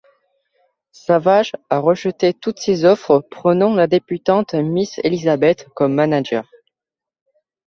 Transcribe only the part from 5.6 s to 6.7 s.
comme manager.